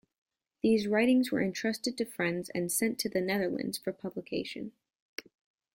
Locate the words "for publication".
3.77-4.71